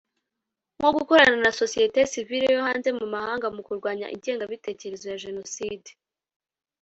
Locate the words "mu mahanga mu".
2.99-3.61